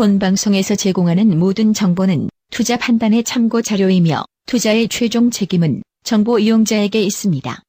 [0.00, 7.62] 본 방송에서 제공하는 모든 정보는 투자 판단의 참고 자료이며 투자의 최종 책임은 정보 이용자에게 있습니다.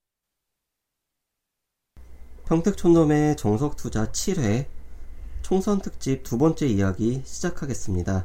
[2.45, 4.67] 평택촌놈의 정석투자 7회
[5.41, 8.23] 총선 특집 두 번째 이야기 시작하겠습니다.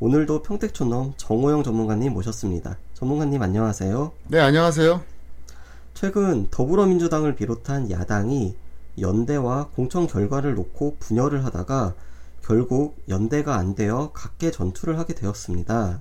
[0.00, 2.78] 오늘도 평택촌놈 정호영 전문가님 모셨습니다.
[2.94, 4.12] 전문가님 안녕하세요.
[4.28, 5.02] 네, 안녕하세요.
[5.92, 8.56] 최근 더불어민주당을 비롯한 야당이
[8.98, 11.94] 연대와 공천 결과를 놓고 분열을 하다가
[12.46, 16.00] 결국 연대가 안 되어 각계 전투를 하게 되었습니다.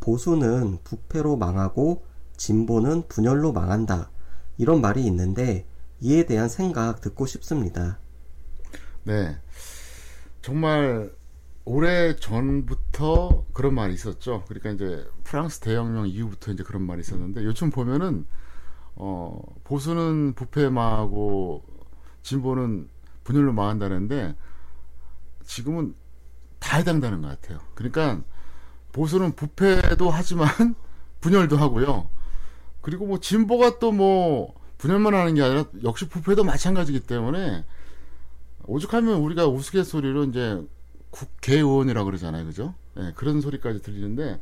[0.00, 2.04] 보수는 부패로 망하고
[2.36, 4.10] 진보는 분열로 망한다.
[4.58, 5.66] 이런 말이 있는데
[5.98, 7.98] 이에 대한 생각 듣고 싶습니다.
[9.04, 9.38] 네.
[10.42, 11.10] 정말
[11.64, 14.44] 오래 전부터 그런 말이 있었죠.
[14.48, 18.26] 그러니까 이제 프랑스 대혁명 이후부터 이제 그런 말이 있었는데 요즘 보면은
[18.94, 21.62] 어 보수는 부패 망하고
[22.20, 22.90] 진보는
[23.24, 24.36] 분열로 망한다는데
[25.44, 25.94] 지금은
[26.58, 27.60] 다 해당되는 것 같아요.
[27.74, 28.22] 그러니까
[28.92, 30.48] 보수는 부패도 하지만
[31.20, 32.08] 분열도 하고요.
[32.80, 37.64] 그리고 뭐 진보가 또 뭐 분열만 하는 게 아니라 역시 부패도 마찬가지기 때문에
[38.64, 40.60] 오죽하면 우리가 우스갯소리로 이제
[41.10, 42.44] 국회의원이라고 그러잖아요.
[42.46, 42.74] 그죠?
[42.96, 44.40] 네, 그런 소리까지 들리는데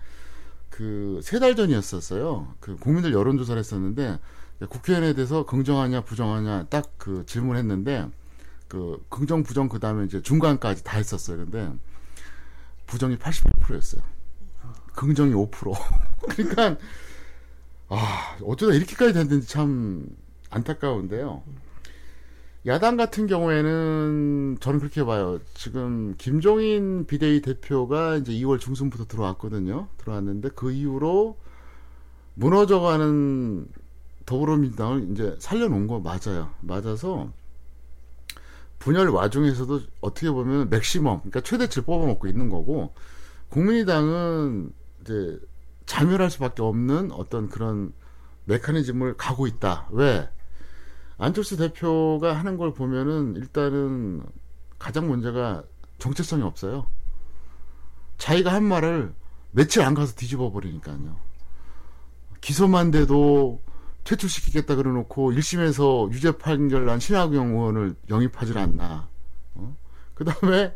[0.71, 2.55] 그 세 달 전이었었어요.
[2.61, 4.19] 그 국민들 여론조사를 했었는데
[4.71, 8.09] 국회의원에 대해서 긍정하냐 부정하냐 딱 그 질문했는데
[8.71, 11.39] 그 긍정 부정 그다음에 이제 중간까지 다 했었어요.
[11.39, 11.71] 근데
[12.87, 14.01] 부정이 88%였어요.
[14.95, 15.75] 긍정이 5%.
[16.31, 16.77] 그러니까
[17.89, 20.07] 아, 어쩌다 이렇게까지 됐는지 참
[20.51, 21.43] 안타까운데요.
[22.67, 25.41] 야당 같은 경우에는 저는 그렇게 봐요.
[25.55, 29.89] 지금 김종인 비대위 대표가 이제 2월 중순부터 들어왔거든요.
[29.99, 31.37] 들어왔는데 그 이후로
[32.35, 33.67] 무너져가는
[34.27, 36.51] 더불어민주당을 이제 살려놓은 거 맞아요.
[36.61, 37.33] 맞아서
[38.81, 42.95] 분열 와중에서도 어떻게 보면 맥시멈, 그러니까 최대치를 뽑아먹고 있는 거고
[43.51, 45.39] 국민의당은 이제
[45.87, 47.93] 자멸할 수밖에 없는 어떤 그런
[48.47, 49.89] 메커니즘을 가고 있다.
[49.93, 50.29] 왜?
[51.19, 54.23] 안철수 대표가 하는 걸 보면은 일단은
[54.79, 55.63] 가장 문제가
[55.99, 56.87] 정체성이 없어요.
[58.17, 59.13] 자기가 한 말을
[59.51, 61.17] 며칠 안 가서 뒤집어 버리니까요.
[62.41, 63.61] 기소만 돼도
[64.05, 69.09] 퇴출시키겠다 그래놓고 1심에서 유죄 판결 난 신하경 의원을 영입하질 않나.
[69.55, 69.77] 어?
[70.15, 70.75] 그 다음에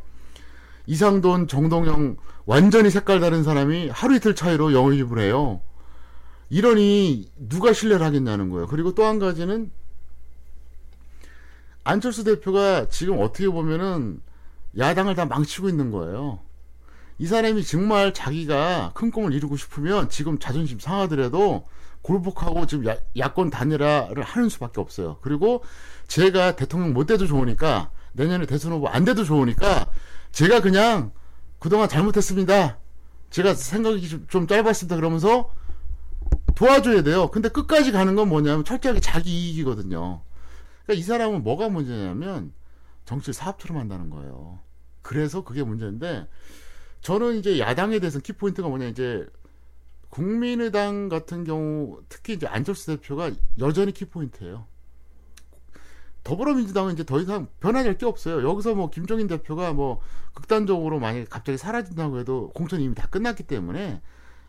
[0.86, 5.60] 이상돈, 정동영 완전히 색깔 다른 사람이 하루 이틀 차이로 영입을 해요.
[6.50, 8.66] 이러니 누가 신뢰를 하겠냐는 거예요.
[8.66, 9.70] 그리고 또 한 가지는
[11.84, 14.20] 안철수 대표가 지금 어떻게 보면은
[14.78, 16.40] 야당을 다 망치고 있는 거예요.
[17.18, 21.66] 이 사람이 정말 자기가 큰 꿈을 이루고 싶으면 지금 자존심 상하더라도
[22.04, 25.18] 굴복하고 지금 야, 야권 단일화를 하는 수밖에 없어요.
[25.22, 25.64] 그리고
[26.06, 29.90] 제가 대통령 못 돼도 좋으니까 내년에 대선 후보 안 돼도 좋으니까
[30.30, 31.12] 제가 그냥
[31.58, 32.78] 그동안 잘못했습니다.
[33.30, 34.96] 제가 생각이 좀, 좀 짧았습니다.
[34.96, 35.50] 그러면서
[36.54, 37.30] 도와줘야 돼요.
[37.30, 40.22] 근데 끝까지 가는 건 뭐냐면 철저하게 자기 이익이거든요.
[40.84, 42.52] 그러니까 이 사람은 뭐가 문제냐면
[43.06, 44.60] 정치를 사업처럼 한다는 거예요.
[45.00, 46.28] 그래서 그게 문제인데
[47.00, 49.26] 저는 이제 야당에 대해서 키포인트가 뭐냐 이제
[50.14, 54.64] 국민의당 같은 경우 특히 이제 안철수 대표가 여전히 키포인트예요.
[56.22, 58.48] 더불어민주당은 이제 더 이상 변화될 게 없어요.
[58.48, 60.00] 여기서 뭐 김종인 대표가 뭐
[60.32, 64.00] 극단적으로 만약에 갑자기 사라진다고 해도 공천이 이미 다 끝났기 때문에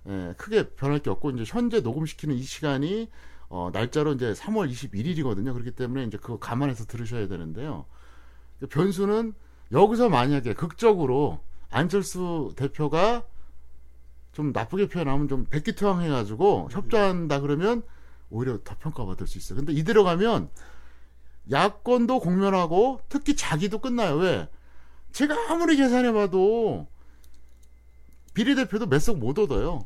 [0.07, 3.09] 예, 크게 변할 게 없고 이제 현재 녹음시키는 이 시간이
[3.49, 5.51] 어, 날짜로 이제 3월 21일이거든요.
[5.51, 7.87] 그렇기 때문에 이제 그거 감안해서 들으셔야 되는데요.
[8.59, 9.33] 그 변수는
[9.71, 11.39] 여기서 만약에 극적으로
[11.71, 13.23] 안철수 대표가
[14.35, 17.83] 좀 나쁘게 표현하면 좀 백기투항해가지고 협조한다 그러면
[18.29, 19.57] 오히려 더 평가받을 수 있어요.
[19.57, 20.49] 근데 이대로 가면
[21.49, 24.17] 야권도 공멸하고 특히 자기도 끝나요.
[24.17, 24.49] 왜?
[25.13, 26.85] 제가 아무리 계산해봐도
[28.33, 29.85] 비례대표도 몇 석 못 얻어요.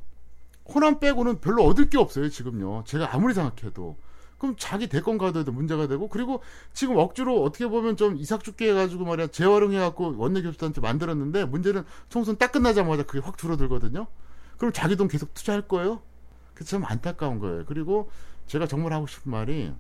[0.66, 2.86] 호남 빼고는 별로 얻을 게 없어요, 지금요.
[2.88, 3.98] 제가 아무리 생각해도.
[4.40, 6.42] 그럼 자기 대권 가도 문제가 되고, 그리고
[6.74, 12.52] 지금 억지로 어떻게 보면 좀 이삭 죽게 해가지고 말이야, 재활용해갖고 원내교수단체 만들었는데, 문제는 총선 딱
[12.52, 14.08] 끝나자마자 그게 확 줄어들거든요?
[14.60, 16.02] 그럼 자기 돈 계속 투자할 거예요?
[16.54, 17.66] 그래서 참 안타까운 거예요.
[17.66, 18.12] 그리고
[18.46, 19.74] 제가 정말 하고 싶은 말이,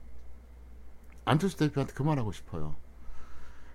[1.25, 2.75] 안철수 대표한테 그만하고 싶어요.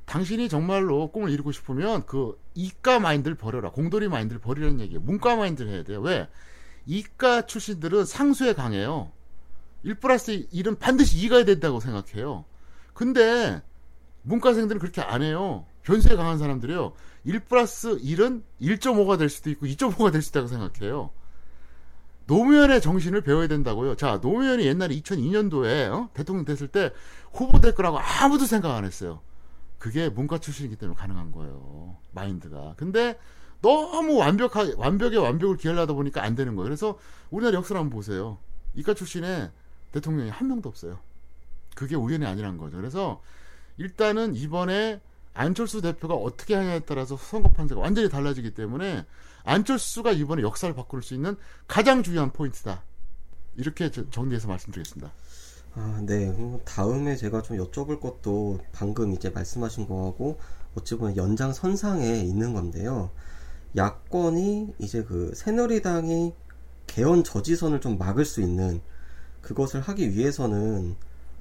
[0.07, 3.71] 당신이 정말로 꿈을 이루고 싶으면 그 이과 마인드를 버려라.
[3.71, 5.01] 공돌이 마인드를 버리라는 얘기예요.
[5.01, 6.01] 문과 마인드를 해야 돼요.
[6.01, 6.29] 왜?
[6.87, 9.13] 이과 출신들은 상수에 강해요.
[9.83, 12.45] 1 플러스 1은 반드시 2가 된다고 생각해요.
[12.93, 13.63] 근데
[14.23, 15.67] 문과생들은 그렇게 안 해요.
[15.83, 16.95] 변수에 강한 사람들이요.
[17.25, 21.11] 1 플러스 1은 1.5가 될 수도 있고 2.5가 될 수도 있다고 생각해요.
[22.27, 23.97] 노무현의 정신을 배워야 된다고요.
[23.97, 26.11] 자, 노무현이 옛날에 2002년도에 어?
[26.15, 26.91] 대통령 됐을 때
[27.33, 29.21] 후보 될 거라고 아무도 생각 안 했어요.
[29.79, 31.97] 그게 문과 출신이기 때문에 가능한 거예요.
[32.13, 32.75] 마인드가.
[32.77, 33.19] 근데
[33.61, 36.65] 너무 완벽하게 완벽에 완벽을 기하려다 보니까 안 되는 거예요.
[36.65, 36.99] 그래서
[37.31, 38.39] 우리나라 역사를 한번 보세요.
[38.75, 39.51] 이과 출신의
[39.93, 40.99] 대통령이 한 명도 없어요.
[41.75, 42.77] 그게 우연이 아니란 거죠.
[42.77, 43.21] 그래서
[43.77, 45.01] 일단은 이번에
[45.35, 49.05] 안철수 대표가 어떻게 하냐에 따라서 선거 판세가 완전히 달라지기 때문에
[49.43, 51.37] 안철수가 이번에 역사를 바꿀 수 있는
[51.67, 52.83] 가장 중요한 포인트다.
[53.57, 55.13] 이렇게 정리해서 말씀드리겠습니다.
[55.75, 56.33] 아, 네.
[56.65, 60.39] 다음에 제가 좀 여쭤볼 것도 방금 이제 말씀하신 거하고
[60.77, 63.11] 어찌 보면 연장 선상에 있는 건데요.
[63.77, 66.33] 야권이 이제 그 새누리당이
[66.87, 68.81] 개헌 저지선을 좀 막을 수 있는
[69.41, 70.97] 그것을 하기 위해서는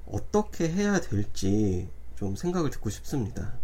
[0.06, 3.54] 어떻게 해야 될지 좀 생각을 듣고 싶습니다.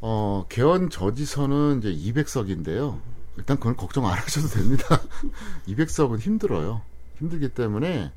[0.00, 3.00] 어, 개헌 저지선은 이제 200석인데요.
[3.36, 5.00] 일단 그건 걱정 안 하셔도 됩니다.
[5.68, 6.82] 200석은 힘들어요.
[7.18, 8.12] 힘들기 때문에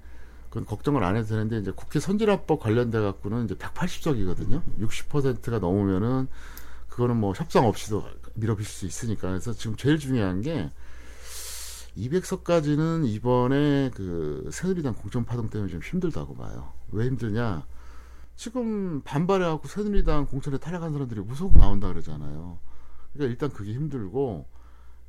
[0.50, 4.62] 그건 걱정을 안 해도 되는데 이제 국회 선진화법 관련돼 갖고는 이제 180석이거든요.
[4.80, 6.27] 60%가 넘으면은
[6.89, 10.69] 그거는 뭐 협상 없이도 밀어붙일 수 있으니까 그래서 지금 제일 중요한 게
[11.97, 16.71] 200석까지는 이번에 그 새누리당 공천 파동 때문에 좀 힘들다고 봐요.
[16.91, 17.65] 왜 힘드냐?
[18.35, 22.57] 지금 반발해갖고 새누리당 공천에 탈락한 사람들이 무속 나온다 그러잖아요.
[23.13, 24.47] 그러니까 일단 그게 힘들고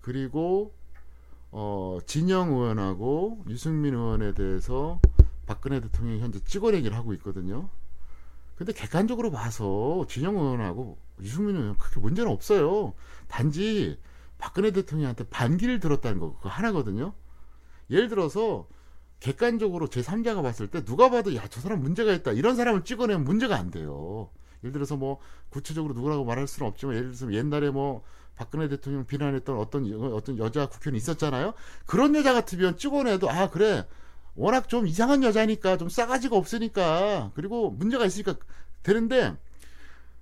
[0.01, 0.75] 그리고
[1.51, 5.01] 어 진영 의원하고 유승민 의원에 대해서
[5.47, 7.69] 박근혜 대통령이 현재 찍어내기를 하고 있거든요.
[8.57, 12.93] 근데 객관적으로 봐서 진영 의원하고 유승민 의원 크게 문제는 없어요.
[13.29, 13.99] 단지
[14.39, 17.15] 박근혜 대통령한테 반기를 들었다는 거 그거 하나거든요.
[17.91, 18.69] 예를 들어서
[19.25, 23.57] 객관적으로 제3자가 봤을 때 누가 봐도 야 저 사람 문제가 있다 이런 사람을 찍어내면 문제가
[23.57, 24.29] 안 돼요.
[24.63, 25.19] 예를 들어서 뭐
[25.49, 28.03] 구체적으로 누구라고 말할 수는 없지만 예를 들어서 옛날에 뭐
[28.37, 31.55] 박근혜 대통령 비난했던 어떤 어떤 여자 국회의원 있었잖아요.
[31.87, 33.87] 그런 여자 같으면 찍어내도 아 그래
[34.35, 38.35] 워낙 좀 이상한 여자니까 좀 싸가지가 없으니까 그리고 문제가 있으니까
[38.83, 39.35] 되는데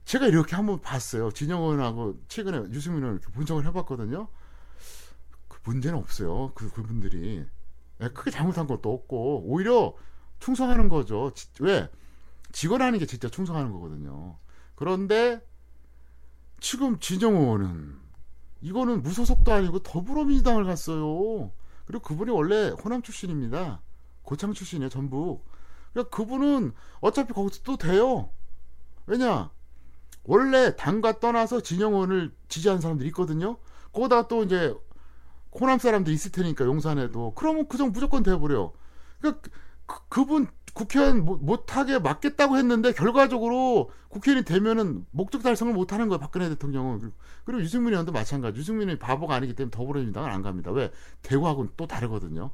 [0.05, 1.33] 제가 이렇게 한번 봤어요.
[1.33, 4.29] 진영 의원하고 최근에 유승민 의원 이렇게 분석을 해봤거든요.
[5.49, 6.53] 그 문제는 없어요.
[6.55, 7.47] 그 그분들이 예,
[7.99, 9.95] 크게 잘못한 것도 없고 오히려
[10.41, 11.33] 충성하는 거죠.
[11.61, 11.89] 왜
[12.53, 14.39] 직원하는 게 진짜 충성하는 거거든요.
[14.75, 15.41] 그런데
[16.61, 17.97] 지금 진영 의원은
[18.61, 21.53] 이거는 무소속도 아니고 더불어민주당을 갔어요.
[21.85, 23.83] 그리고 그분이 원래 호남 출신입니다.
[24.23, 25.43] 고창 출신이에요, 전부.
[25.93, 28.31] 그러니까 그분은 어차피 거기서 또 돼요.
[29.07, 29.51] 왜냐?
[30.25, 33.59] 원래 당과 떠나서 진영원을 지지하는 사람들이 있거든요.
[33.93, 34.75] 거기다 또 이제
[35.53, 37.35] 호남 사람들 있을 테니까 용산에도.
[37.35, 38.73] 그러면 그정 무조건 돼버려.
[39.21, 39.49] 그러니까
[39.87, 47.13] 그, 그분 국회의원 못하게 막겠다고 했는데 결과적으로 국회의원이 되면은 목적 달성을 못하는 거예요 박근혜 대통령은.
[47.45, 48.59] 그리고 유승민 의원도 마찬가지.
[48.59, 50.71] 유승민이 바보가 아니기 때문에 더불어민주당은 안 갑니다.
[50.71, 50.91] 왜?
[51.23, 52.51] 대구하고는 또 다르거든요.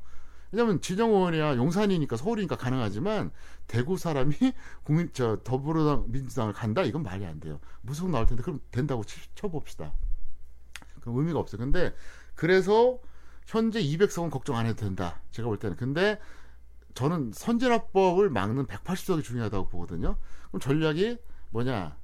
[0.51, 1.57] 왜냐면 진영 의원이야.
[1.57, 3.31] 용산이니까 서울이니까 가능하지만
[3.67, 4.35] 대구 사람이
[4.83, 6.83] 국민 저 더불어당 민주당을 간다?
[6.83, 7.61] 이건 말이 안 돼요.
[7.83, 9.93] 무속 나올 텐데 그럼 된다고 치, 쳐봅시다.
[11.01, 11.61] 그럼 의미가 없어요.
[11.61, 11.95] 근데
[12.39, 13.01] 그래서
[13.47, 16.21] 현재 200석은 걱정 안 해도 된다 제가 볼 때는 근데
[16.95, 20.17] 저는 선진화법을 막는 180석이 중요하다고 보거든요
[20.49, 21.19] 그럼 전략이
[21.51, 21.97] 뭐냐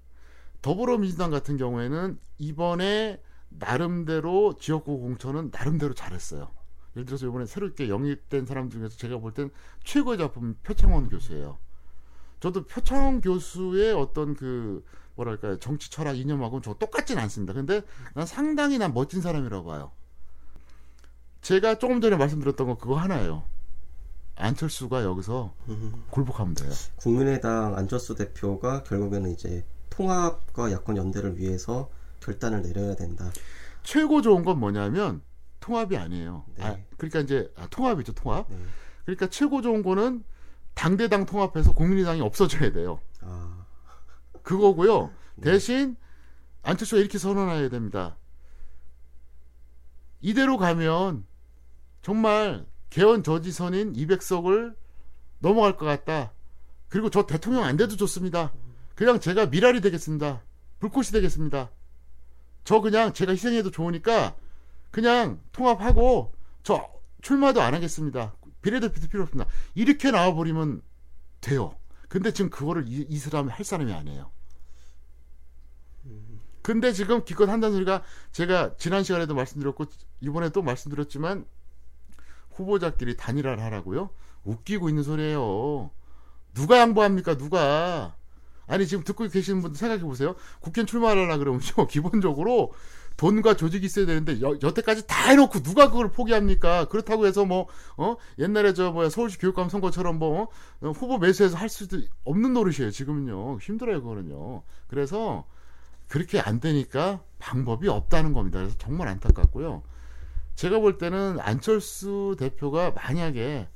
[0.60, 6.50] 더불어민주당 같은 경우에는 이번에 나름대로 지역구 공천은 나름대로 잘했어요
[6.96, 9.50] 예를 들어서 이번에 새롭게 영입된 사람 중에서 제가 볼 땐
[9.84, 11.58] 최고의 작품 표창원 교수예요.
[12.40, 14.84] 저도 표창원 교수의 어떤 그
[15.16, 17.52] 뭐랄까요 정치 철학 이념하고는 저 똑같진 않습니다.
[17.52, 17.82] 근데
[18.14, 19.92] 난 상당히 난 멋진 사람이라고 봐요.
[21.44, 23.44] 제가 조금 전에 말씀드렸던 거 그거 하나예요.
[24.36, 25.54] 안철수가 여기서
[26.10, 26.72] 굴복하면 돼요.
[26.96, 33.30] 국민의당 안철수 대표가 결국에는 이제 통합과 야권 연대를 위해서 결단을 내려야 된다.
[33.82, 35.20] 최고 좋은 건 뭐냐면
[35.60, 36.46] 통합이 아니에요.
[36.56, 36.64] 네.
[36.64, 38.46] 아, 그러니까 이제 아, 통합이죠, 통합.
[38.48, 38.56] 네.
[39.04, 40.24] 그러니까 최고 좋은 거는
[40.72, 43.00] 당대당 통합해서 국민의당이 없어져야 돼요.
[43.20, 43.66] 아.
[44.42, 45.10] 그거고요.
[45.36, 45.52] 네.
[45.52, 45.96] 대신
[46.62, 48.16] 안철수가 이렇게 선언해야 됩니다.
[50.22, 51.26] 이대로 가면
[52.04, 54.76] 정말 개헌 저지선인 200석을
[55.38, 56.34] 넘어갈 것 같다.
[56.90, 58.52] 그리고 저 대통령 안 돼도 좋습니다.
[58.94, 60.42] 그냥 제가 미랄이 되겠습니다.
[60.80, 61.70] 불꽃이 되겠습니다.
[62.64, 64.36] 저 그냥 제가 희생해도 좋으니까
[64.90, 66.90] 그냥 통합하고 저
[67.22, 68.34] 출마도 안 하겠습니다.
[68.60, 69.50] 비례대표도 필요 없습니다.
[69.74, 70.82] 이렇게 나와버리면
[71.40, 71.74] 돼요.
[72.08, 74.30] 근데 지금 그거를 이, 이 사람이 할 사람이 아니에요.
[76.60, 79.86] 근데 지금 기껏 한다는 소리가 제가 지난 시간에도 말씀드렸고
[80.20, 81.46] 이번에 또 말씀드렸지만
[82.54, 84.10] 후보자끼리 단일화를 하라고요?
[84.44, 85.90] 웃기고 있는 소리예요.
[86.54, 87.36] 누가 양보합니까?
[87.36, 88.14] 누가?
[88.66, 90.36] 아니 지금 듣고 계시는 분들 생각해 보세요.
[90.60, 91.86] 국회 출마하려나 그러면요.
[91.88, 92.72] 기본적으로
[93.16, 96.86] 돈과 조직이 있어야 되는데 여, 여태까지 다 해놓고 누가 그걸 포기합니까?
[96.86, 98.16] 그렇다고 해서 뭐 어?
[98.38, 100.48] 옛날에 저 뭐야 서울시 교육감 선거처럼 뭐
[100.80, 100.90] 어?
[100.90, 102.90] 후보 매수해서 할 수도 없는 노릇이에요.
[102.90, 104.62] 지금은요 힘들어요 그거는요.
[104.88, 105.46] 그래서
[106.08, 108.58] 그렇게 안 되니까 방법이 없다는 겁니다.
[108.58, 109.82] 그래서 정말 안타깝고요.
[110.54, 113.68] 제가 볼 때는 안철수 대표가 만약에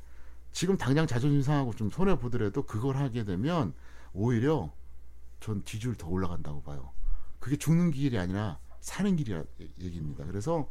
[0.52, 3.74] 지금 당장 자존심 상하고 좀 손해 보더라도 그걸 하게 되면
[4.12, 4.72] 오히려
[5.40, 6.92] 전 지지율 더 올라간다고 봐요.
[7.38, 9.44] 그게 죽는 길이 아니라 사는 길이라
[9.80, 10.24] 얘기입니다.
[10.24, 10.68] 그래서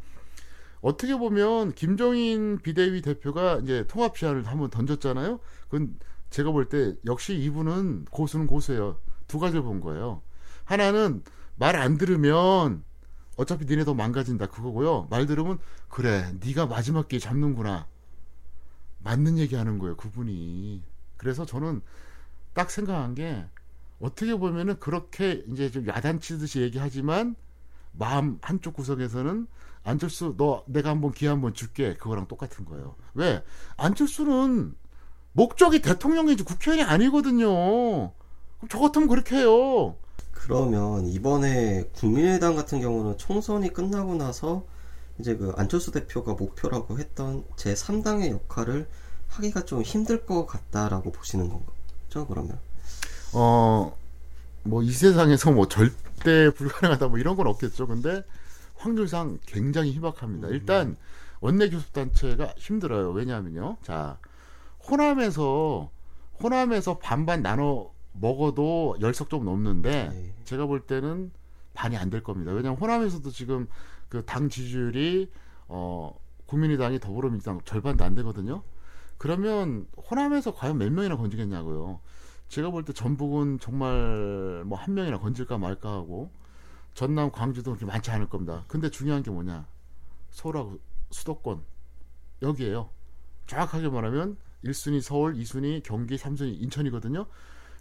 [0.82, 5.40] 어떻게 보면 김종인 비대위 대표가 이제 통합 시안을 한번 던졌잖아요.
[5.70, 5.98] 그건
[6.30, 9.00] 제가 볼 때 역시 이분은 고수는 고수예요.
[9.28, 10.22] 두 가지를 본 거예요.
[10.66, 11.24] 하나는
[11.56, 12.84] 말 안 들으면
[13.38, 15.08] 어차피 니네 더 망가진다 그거고요.
[15.10, 17.88] 말 들으면 그래 네가 마지막 기회 잡는구나.
[19.04, 19.96] 맞는 얘기하는 거예요.
[19.96, 20.84] 그분이.
[21.16, 21.82] 그래서 저는
[22.54, 23.46] 딱 생각한 게
[24.00, 27.36] 어떻게 보면은 그렇게 이제 좀 야단치듯이 얘기하지만
[27.94, 29.48] 마음 한쪽 구석에서는
[29.84, 32.96] 안철수 너 내가 한번 기회 한번 줄게 그거랑 똑같은 거예요.
[33.14, 33.44] 왜
[33.78, 34.76] 안철수는
[35.32, 37.48] 목적이 대통령이지 국회의원이 아니거든요.
[37.48, 39.96] 그럼 저 같으면 그렇게 해요.
[40.38, 44.66] 그러면 이번에 국민의당 같은 경우는 총선이 끝나고 나서
[45.20, 48.88] 이제 그 안철수 대표가 목표라고 했던 제 3당의 역할을
[49.28, 52.60] 하기가 좀 힘들 것 같다라고 보시는 거죠, 그러면?
[53.34, 53.98] 어,
[54.64, 57.88] 뭐 이 세상에서 뭐 절대 불가능하다 뭐 이런 건 없겠죠.
[57.88, 58.24] 근데
[58.76, 60.50] 확률상 굉장히 희박합니다.
[60.50, 60.98] 일단
[61.42, 63.12] 원내 교섭 단체가 힘들어요.
[63.12, 63.78] 왜냐하면요.
[63.84, 64.20] 자,
[64.90, 65.92] 호남에서
[66.42, 70.34] 호남에서 반반 나눠 먹어도 열석 좀 넘는데 네.
[70.46, 71.32] 제가 볼 때는
[71.74, 72.52] 반이 안 될 겁니다.
[72.52, 73.68] 왜냐하면 호남에서도 지금
[74.10, 75.32] 그 당 지지율이
[75.68, 78.64] 어 국민의당이 더불어민주당 절반도 안 되거든요.
[79.18, 82.00] 그러면 호남에서 과연 몇 명이나 건지겠냐고요.
[82.50, 86.32] 제가 볼 때 전북은 정말 뭐 한 명이나 건질까 말까 하고
[86.94, 88.64] 전남, 광주도 그렇게 많지 않을 겁니다.
[88.68, 89.68] 근데 중요한 게 뭐냐?
[90.32, 90.80] 서울하고
[91.12, 91.64] 수도권
[92.42, 92.90] 여기에요.
[93.48, 97.26] 정확하게 말하면 1순위 서울, 2순위 경기, 3순위 인천이거든요.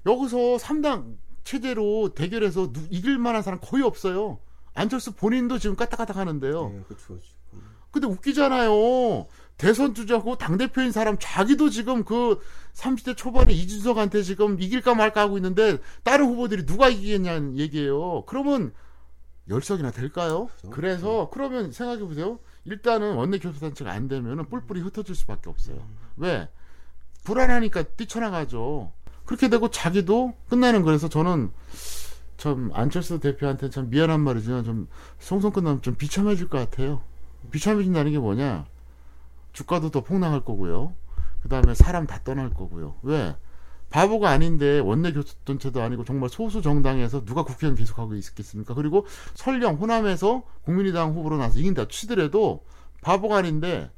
[0.06, 4.38] 여기서 3당 체제로 대결해서 누- 이길 만한 사람 거의 없어요.
[4.74, 6.68] 안철수 본인도 지금 까딱까딱 하는데요.
[6.68, 7.18] 네, 그렇죠.
[7.20, 7.62] 지금.
[7.90, 9.26] 근데 웃기잖아요.
[9.56, 12.40] 대선 주자고 당대표인 사람 자기도 지금 그
[12.74, 18.24] 30대 초반에 이준석한테 지금 이길까 말까 하고 있는데 다른 후보들이 누가 이기겠냐는 얘기예요.
[18.26, 18.74] 그러면
[19.48, 20.48] 열석이나 될까요?
[20.58, 20.70] 그렇죠.
[20.70, 22.38] 그래서 그러면 생각해 보세요.
[22.64, 25.86] 일단은 원내 교섭단체가 안 되면은 뿔뿔이 흩어질 수밖에 없어요.
[26.16, 26.48] 왜?
[27.24, 28.92] 불안하니까 뛰쳐나가죠.
[29.26, 31.50] 그렇게 되고 자기도 끝나는 거라서 저는
[32.36, 37.02] 참 안철수 대표한테 참 미안한 말이지만 좀 송송 끝나면 좀 비참해질 것 같아요.
[37.50, 38.66] 비참해진다는 게 뭐냐?
[39.52, 40.94] 주가도 더 폭락할 거고요.
[41.42, 42.96] 그 다음에 사람 다 떠날 거고요.
[43.02, 43.36] 왜?
[43.90, 48.74] 바보가 아닌데 원내 교섭단체도 아니고 정말 소수 정당에서 누가 국회의원 계속하고 있겠습니까?
[48.74, 52.64] 그리고 설령 호남에서 국민의당 후보로 나서 이긴다 치더라도
[53.02, 53.90] 바보가 아닌데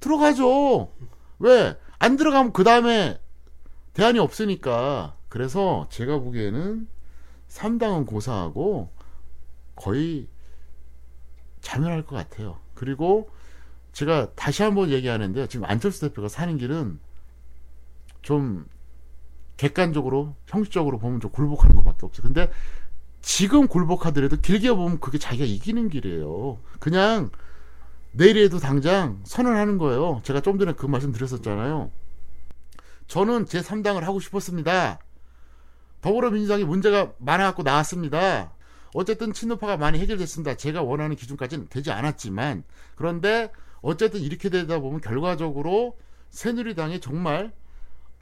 [0.00, 0.92] 들어가죠.
[1.40, 1.76] 왜?
[1.98, 3.18] 안 들어가면 그 다음에
[3.94, 5.16] 대안이 없으니까.
[5.28, 6.86] 그래서 제가 보기에는
[7.48, 8.90] 3당은 고사하고
[9.74, 10.28] 거의
[11.60, 12.58] 자멸할 것 같아요.
[12.74, 13.30] 그리고
[13.92, 15.46] 제가 다시 한번 얘기하는데요.
[15.46, 16.98] 지금 안철수 대표가 사는 길은
[18.22, 18.66] 좀
[19.56, 22.22] 객관적으로 형식적으로 보면 좀 굴복하는 것밖에 없어요.
[22.24, 22.50] 근데
[23.22, 26.58] 지금 굴복하더라도 길게 보면 그게 자기가 이기는 길이에요.
[26.80, 27.30] 그냥
[28.12, 30.20] 내일에도 당장 선언하는 거예요.
[30.24, 31.90] 제가 좀 전에 그 말씀 드렸었잖아요.
[33.06, 34.98] 저는 제 3당을 하고 싶었습니다.
[36.00, 38.52] 더불어민주당이 문제가 많아갖고 나왔습니다.
[38.94, 40.56] 어쨌든 친노파가 많이 해결됐습니다.
[40.56, 43.50] 제가 원하는 기준까지는 되지 않았지만 그런데
[43.82, 45.98] 어쨌든 이렇게 되다 보면 결과적으로
[46.30, 47.52] 새누리당이 정말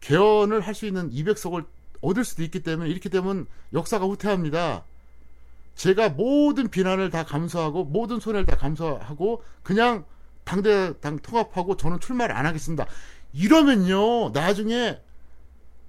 [0.00, 1.66] 개헌을 할 수 있는 200석을
[2.00, 4.84] 얻을 수도 있기 때문에 이렇게 되면 역사가 후퇴합니다.
[5.74, 10.04] 제가 모든 비난을 다 감수하고 모든 손해를 다 감수하고 그냥
[10.44, 12.86] 당대당 통합하고 저는 출마를 안 하겠습니다.
[13.32, 15.00] 이러면요 나중에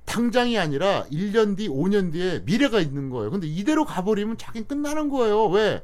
[0.06, 3.32] 당장이 아니라 1년 뒤, 5년 뒤에 미래가 있는 거예요.
[3.32, 5.46] 근데 이대로 가버리면 자기는 끝나는 거예요.
[5.48, 5.84] 왜?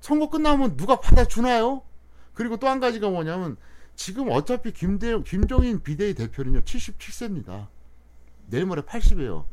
[0.00, 1.82] 선거 끝나면 누가 받아주나요?
[2.34, 3.56] 그리고 또 한 가지가 뭐냐면
[3.96, 7.66] 지금 어차피 김대, 김종인 비대위 대표는요 77세입니다.
[8.48, 9.44] 내일 모레 80이에요.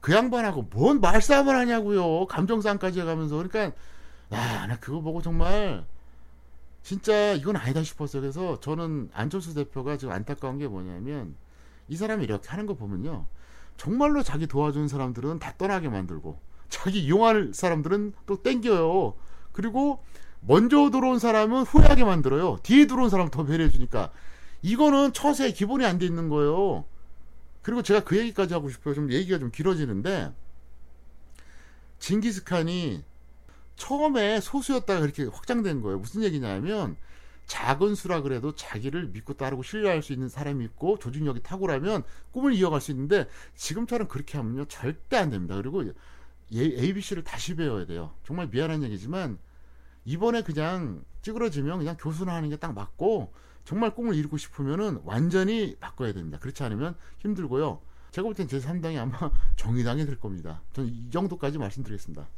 [0.00, 2.26] 그 양반하고 뭔 말싸움을 하냐고요.
[2.26, 3.76] 감정싸움까지 해가면서 그러니까
[4.30, 5.84] 아, 나 그거 보고 정말
[6.82, 8.22] 진짜 이건 아니다 싶었어요.
[8.22, 11.34] 그래서 저는 안철수 대표가 지금 안타까운 게 뭐냐면
[11.88, 13.26] 이 사람이 이렇게 하는 거 보면요.
[13.76, 19.14] 정말로 자기 도와주는 사람들은 다 떠나게 만들고 자기 이용할 사람들은 또 땡겨요.
[19.52, 20.02] 그리고
[20.40, 22.58] 먼저 들어온 사람은 후회하게 만들어요.
[22.62, 24.10] 뒤에 들어온 사람 더 배려해 주니까
[24.62, 26.84] 이거는 처세의 기본이 안 돼 있는 거예요.
[27.62, 28.94] 그리고 제가 그 얘기까지 하고 싶어요.
[28.94, 30.32] 좀 얘기가 좀 길어지는데
[31.98, 33.04] 징기스칸이
[33.80, 35.98] 처음에 소수였다가 그렇게 확장된 거예요.
[35.98, 36.96] 무슨 얘기냐면
[37.46, 42.80] 작은 수라 그래도 자기를 믿고 따르고 신뢰할 수 있는 사람이 있고 조직력이 탁월하면 꿈을 이어갈
[42.80, 45.56] 수 있는데 지금처럼 그렇게 하면요 절대 안 됩니다.
[45.56, 45.82] 그리고
[46.52, 48.12] ABC를 다시 배워야 돼요.
[48.24, 49.38] 정말 미안한 얘기지만
[50.04, 53.32] 이번에 그냥 찌그러지면 그냥 교수나 하는 게 딱 맞고
[53.64, 56.38] 정말 꿈을 이루고 싶으면은 완전히 바꿔야 됩니다.
[56.38, 57.80] 그렇지 않으면 힘들고요.
[58.10, 60.62] 제가 볼 땐 제3당이 아마 정의당이 될 겁니다.
[60.74, 62.28] 저는 이 정도까지 말씀드리겠습니다.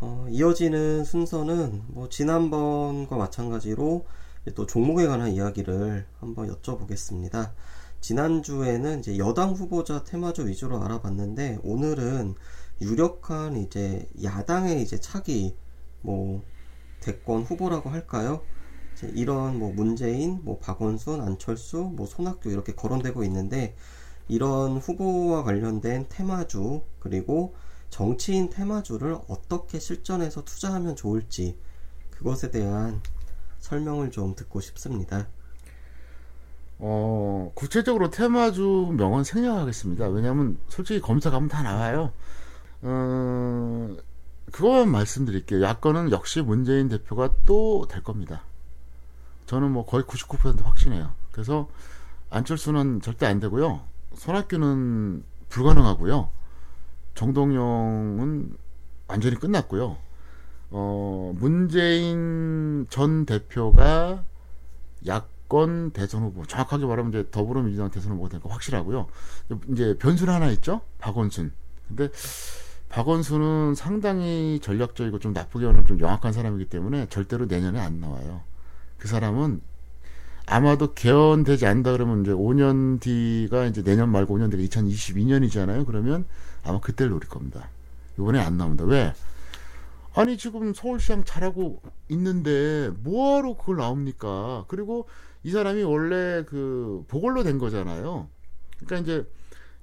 [0.00, 4.06] 어, 이어지는 순서는 뭐 지난번과 마찬가지로
[4.54, 7.52] 또 종목에 관한 이야기를 한번 여쭤보겠습니다.
[8.00, 12.34] 지난주에는 이제 여당 후보자 테마주 위주로 알아봤는데 오늘은
[12.82, 15.56] 유력한 이제 야당의 이제 차기
[16.02, 16.42] 뭐
[17.00, 18.42] 대권 후보라고 할까요?
[19.14, 23.74] 이런 뭐 문재인, 뭐 박원순, 안철수, 뭐 손학규 이렇게 거론되고 있는데
[24.28, 27.54] 이런 후보와 관련된 테마주 그리고
[27.94, 31.56] 정치인 테마주를 어떻게 실전에서 투자하면 좋을지
[32.10, 33.00] 그것에 대한
[33.60, 35.28] 설명을 좀 듣고 싶습니다.
[36.80, 40.08] 어, 구체적으로 테마주 명언 생략하겠습니다.
[40.08, 42.10] 왜냐하면 솔직히 검사 가면 다 나와요.
[42.82, 43.96] 어,
[44.50, 45.62] 그거만 말씀드릴게요.
[45.62, 48.42] 야권은 역시 문재인 대표가 또 될 겁니다.
[49.46, 51.12] 저는 뭐 거의 99% 확신해요.
[51.30, 51.68] 그래서
[52.30, 53.82] 안철수는 절대 안 되고요.
[54.16, 56.34] 손학규는 불가능하고요.
[57.14, 58.56] 정동영은
[59.08, 59.96] 완전히 끝났고요.
[60.70, 64.24] 어, 문재인 전 대표가
[65.06, 69.06] 야권 대선 후보, 정확하게 말하면 이제 더불어민주당 대선 후보가 될거 확실하고요.
[69.68, 70.80] 이제 변수는 하나 있죠?
[70.98, 71.52] 박원순.
[71.88, 72.08] 근데
[72.88, 78.40] 박원순은 상당히 전략적이고 좀 나쁘게 말하면 좀 영악한 사람이기 때문에 절대로 내년에 안 나와요.
[78.98, 79.60] 그 사람은
[80.46, 85.86] 아마도 개헌되지 않다 그러면 이제 5년 뒤가 이제 내년 말고 5년 뒤가 2022년이잖아요.
[85.86, 86.24] 그러면
[86.64, 87.68] 아마 그때를 노릴 겁니다.
[88.18, 88.84] 이번에 안 나옵니다.
[88.84, 89.12] 왜?
[90.14, 94.64] 아니 지금 서울시장 잘하고 있는데 뭐하러 그걸 나옵니까?
[94.68, 95.08] 그리고
[95.42, 98.28] 이 사람이 원래 그 보궐로 된 거잖아요.
[98.78, 99.28] 그러니까 이제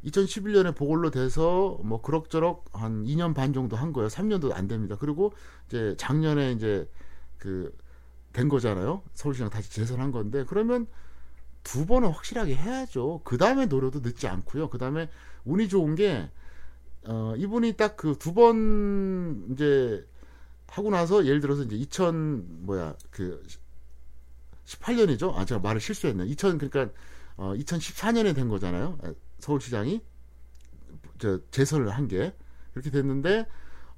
[0.06, 4.08] 2011년에 보궐로 돼서 뭐 그럭저럭 한 2년 반 정도 한 거예요.
[4.08, 4.96] 3년도 안 됩니다.
[5.00, 5.34] 그리고
[5.68, 6.90] 이제 작년에 이제
[7.38, 7.72] 그
[8.34, 9.02] 된 거잖아요.
[9.14, 10.88] 서울시장 다시 재선한 건데 그러면
[11.64, 13.22] 두 번은 확실하게 해야죠.
[13.24, 14.70] 그 다음에 노려도 늦지 않고요.
[14.70, 15.10] 그 다음에
[15.46, 16.30] 운이 좋은 게
[17.06, 20.06] 어, 이분이 딱 그 두 번 이제
[20.68, 23.44] 하고 나서 예를 들어서 이제 2000 뭐야 그
[24.66, 25.36] 18년이죠.
[25.36, 26.26] 아 제가 말을 실수했네.
[26.28, 26.94] 2000 그러니까
[27.38, 28.98] 어, 2014년에 된 거잖아요.
[29.40, 30.02] 서울시장이
[31.20, 32.34] 저 재선을 한 게
[32.74, 33.48] 그렇게 됐는데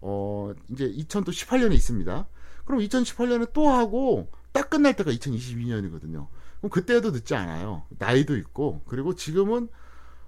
[0.01, 2.27] 어 이제 2018년에 있습니다.
[2.65, 6.27] 그럼 2018년에 또 하고 딱 끝날 때가 2022년이거든요.
[6.59, 7.85] 그럼 그때도 늦지 않아요.
[7.99, 9.67] 나이도 있고 그리고 지금은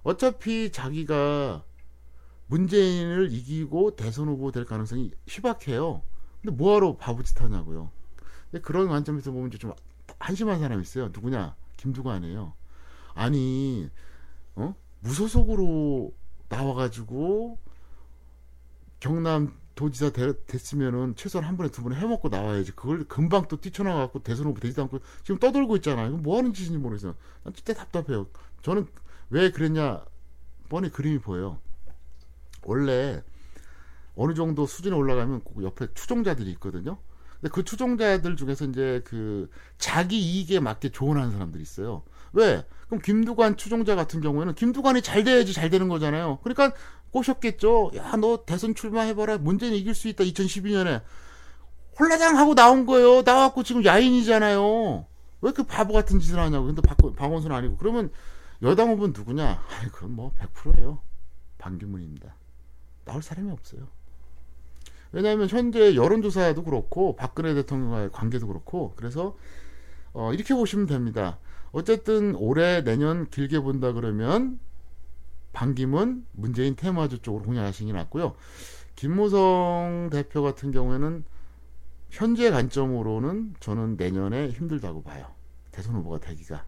[0.04, 1.64] 어차피 자기가
[2.48, 6.04] 문재인을 이기고 대선 후보 될 가능성이 희박해요.
[6.42, 7.92] 근데 뭐하러 바보짓 하냐고요.
[8.62, 9.74] 그런 관점에서 보면 좀
[10.20, 11.10] 한심한 사람이 있어요.
[11.10, 11.56] 누구냐?
[11.78, 12.54] 김두관이에요.
[13.14, 13.90] 아니,
[14.56, 14.76] 어?
[15.00, 16.14] 무소속으로
[16.50, 17.58] 나와가지고
[19.00, 22.72] 경남 도지사 되, 됐으면은 최소한 한 번에 두 번에 해먹고 나와야지.
[22.72, 26.18] 그걸 금방 또 뛰쳐나가고 대선 후보 되지도 않고 지금 떠돌고 있잖아요.
[26.18, 27.16] 뭐 하는 짓인지 모르겠어요.
[27.44, 28.28] 난 진짜 답답해요.
[28.62, 28.88] 저는
[29.30, 30.06] 왜 그랬냐
[30.70, 31.60] 뻔히 그림이 보여요.
[32.66, 33.22] 원래
[34.16, 36.98] 어느 정도 수준에 올라가면 꼭 옆에 추종자들이 있거든요.
[37.40, 42.04] 근데 그 추종자들 중에서 이제 그 자기 이익에 맞게 조언하는 사람들이 있어요.
[42.34, 42.66] 왜?
[42.88, 46.40] 그럼 김두관 추종자 같은 경우에는 김두관이 잘 돼야지 잘 되는 거잖아요.
[46.44, 46.74] 그러니까
[47.12, 47.92] 꼬셨겠죠.
[47.96, 49.38] 야, 너 대선 출마해봐라.
[49.40, 50.24] 문재인 이길 수 있다.
[50.24, 51.02] 2012년에.
[52.00, 53.22] 홀라당 하고 나온 거예요.
[53.22, 55.06] 나왔고 지금 야인이잖아요.
[55.42, 56.66] 왜 그 바보 같은 짓을 하냐고.
[56.66, 57.78] 근데 박, 박원순 아니고.
[57.78, 58.12] 그러면
[58.64, 59.64] 여당 후보는 누구냐?
[59.70, 61.00] 아이, 그건 뭐 100%예요.
[61.58, 62.36] 반기문입니다.
[63.06, 63.88] 나올 사람이 없어요.
[65.12, 69.38] 왜냐하면 현재 여론조사도 그렇고 박근혜 대통령과의 관계도 그렇고 그래서
[70.14, 71.40] 어, 이렇게 보시면 됩니다.
[71.72, 74.60] 어쨌든 올해 내년 길게 본다 그러면
[75.54, 78.36] 반기문 문재인 테마주 쪽으로 공략하시는 게 낫고요.
[78.96, 81.24] 김무성 대표 같은 경우에는
[82.10, 85.28] 현재 관점으로는 저는 내년에 힘들다고 봐요.
[85.72, 86.66] 대선 후보가 되기가.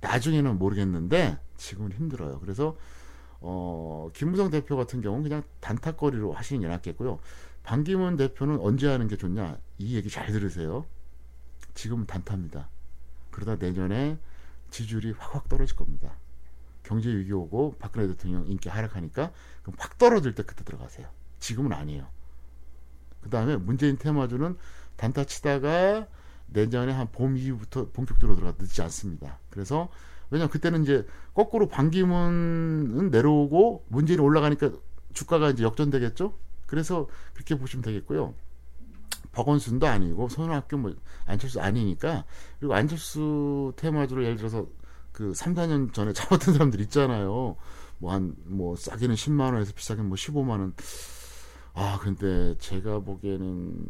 [0.00, 2.38] 나중에는 모르겠는데 지금은 힘들어요.
[2.40, 2.76] 그래서
[3.42, 7.18] 어, 김무성 대표 같은 경우는 그냥 단타거리로 하시는 게 낫겠고요.
[7.64, 9.58] 반기문 대표는 언제 하는 게 좋냐?
[9.78, 10.86] 이 얘기 잘 들으세요.
[11.74, 12.68] 지금은 단타입니다.
[13.30, 14.18] 그러다 내년에
[14.70, 16.12] 지지율이 확확 떨어질 겁니다.
[16.82, 21.08] 경제 위기 오고 박근혜 대통령 인기 하락하니까 그럼 확 떨어질 때 그때 들어가세요.
[21.38, 22.06] 지금은 아니에요.
[23.22, 24.56] 그 다음에 문재인 테마주는
[24.96, 26.06] 단타 치다가
[26.48, 29.38] 내년에 한 봄 이후부터 본격적으로 들어가 늦지 않습니다.
[29.50, 29.88] 그래서
[30.32, 34.72] 왜냐면 그때는 이제 거꾸로 반기문은 내려오고 문재인이 올라가니까
[35.12, 36.34] 주가가 이제 역전되겠죠.
[36.66, 38.34] 그래서 그렇게 보시면 되겠고요.
[39.32, 40.94] 박원순도 아니고 손학규 뭐
[41.26, 42.24] 안철수 아니니까
[42.58, 44.66] 그리고 안철수 테마주를 예를 들어서
[45.12, 47.56] 그 3, 4년 전에 잡았던 사람들 있잖아요.
[47.98, 50.74] 뭐 한뭐 뭐 싸게는 10만 원에서 비싸게는 뭐 15만 원.
[51.74, 53.86] 아 근데 제가 보기에는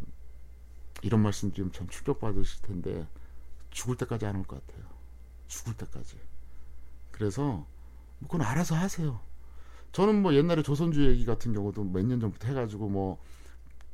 [1.02, 3.06] 이런 말씀 드리면 참 충격받으실 텐데
[3.70, 4.84] 죽을 때까지 안 올 것 같아요.
[5.52, 6.18] 죽을 때까지.
[7.10, 9.20] 그래서 뭐 그건 알아서 하세요.
[9.92, 13.18] 저는 뭐 옛날에 조선주 얘기 같은 경우도 몇 년 전부터 해가지고 뭐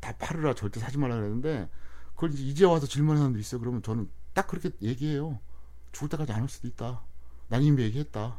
[0.00, 1.68] 다 팔으라 절대 사지 말라 그랬는데
[2.14, 3.58] 그걸 이제 와서 질문하는 사람들 있어요.
[3.60, 5.40] 그러면 저는 딱 그렇게 얘기해요.
[5.90, 7.02] 죽을 때까지 안 올 수도 있다.
[7.48, 8.38] 난 이미 얘기했다.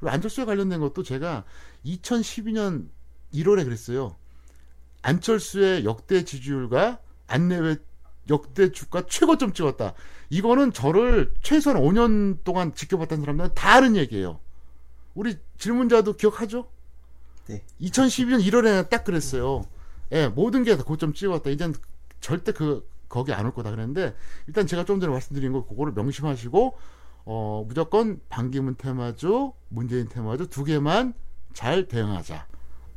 [0.00, 1.44] 그리고 안철수에 관련된 것도 제가
[1.84, 2.88] 2012년
[3.32, 4.16] 1월에 그랬어요.
[5.02, 6.98] 안철수의 역대 지지율과
[7.28, 7.76] 안내외
[8.30, 9.94] 역대 주가 최고점 찍었다.
[10.30, 14.40] 이거는 저를 최소한 5년 동안 지켜봤던 사람들은 다 아는 얘기예요.
[15.14, 16.66] 우리 질문자도 기억하죠?
[17.46, 17.62] 네.
[17.80, 19.64] 2012년 1월에 딱 그랬어요.
[20.12, 21.50] 예, 모든 게 다 고점 찍었다.
[21.50, 21.74] 이젠
[22.20, 24.14] 절대 그 거기 안 올 거다 그랬는데
[24.48, 26.76] 일단 제가 좀 전에 말씀드린 거 그거를 명심하시고
[27.26, 31.14] 어, 무조건 반기문 테마주, 문재인 테마주 두 개만
[31.54, 32.46] 잘 대응하자.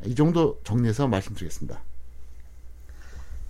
[0.05, 1.81] 이 정도 정리해서 말씀드리겠습니다.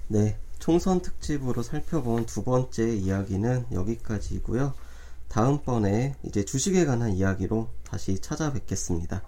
[0.07, 0.37] 네.
[0.59, 4.73] 총선 특집으로 살펴본 두 번째 이야기는 여기까지이고요.
[5.29, 9.23] 다음번에 이제 주식에 관한 이야기로 다시 찾아뵙겠습니다.